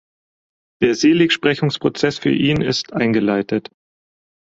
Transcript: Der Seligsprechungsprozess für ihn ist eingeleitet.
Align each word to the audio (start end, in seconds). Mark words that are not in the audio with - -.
Der 0.81 0.95
Seligsprechungsprozess 0.95 2.17
für 2.17 2.31
ihn 2.33 2.63
ist 2.63 2.91
eingeleitet. 2.93 3.69